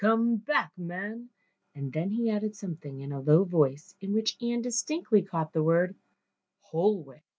[0.01, 1.29] Come back, man,"
[1.75, 5.61] and then he added something in a low voice in which Ian distinctly caught the
[5.61, 5.95] word
[6.71, 7.21] "Holwick."